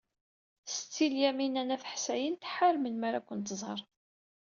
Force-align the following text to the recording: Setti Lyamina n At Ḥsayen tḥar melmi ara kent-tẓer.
Setti 0.73 1.05
Lyamina 1.13 1.63
n 1.67 1.73
At 1.75 1.83
Ḥsayen 1.91 2.35
tḥar 2.35 2.75
melmi 2.79 3.05
ara 3.07 3.21
kent-tẓer. 3.27 3.79